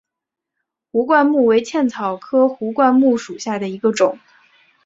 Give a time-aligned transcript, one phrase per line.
[0.91, 4.17] 壶冠木为茜草科壶冠木属下的一个种。